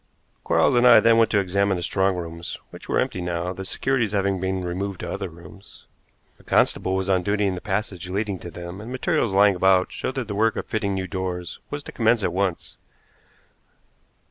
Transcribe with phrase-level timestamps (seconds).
[0.43, 3.63] Quarles and I then went to examine the strong rooms, which were empty now, the
[3.63, 5.85] securities having been removed to other rooms.
[6.39, 9.91] A constable was on duty in the passage leading to them, and materials lying about
[9.91, 12.79] showed that the work of fitting new doors was to commence at once.